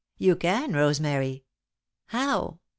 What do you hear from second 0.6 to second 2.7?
Rosemary." "How?"